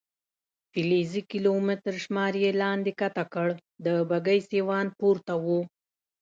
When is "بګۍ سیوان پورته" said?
4.09-5.33